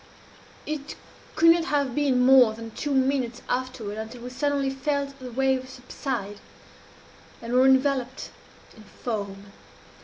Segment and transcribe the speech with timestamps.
[0.65, 0.95] "It
[1.35, 5.73] could not have been more than two minutes afterwards until we suddenly felt the waves
[5.73, 6.39] subside,
[7.39, 8.31] and were enveloped
[8.75, 9.51] in foam.